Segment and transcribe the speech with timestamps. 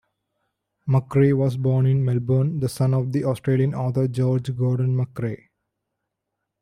[0.89, 5.49] McCrae was born in Melbourne, the son of the Australian author George Gordon McCrae.